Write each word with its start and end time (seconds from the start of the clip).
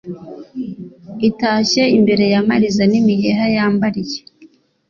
Itashye 1.29 1.83
imbere 1.97 2.23
y' 2.33 2.37
amariza 2.41 2.83
N' 2.91 2.97
imiheha 3.01 3.45
yambariye 3.55 4.19